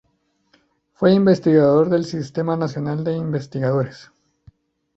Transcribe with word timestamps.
Fue 0.93 1.13
investigador 1.13 1.87
del 1.91 2.05
Sistema 2.05 2.57
Nacional 2.57 3.03
de 3.03 3.15
Investigadores. 3.15 4.11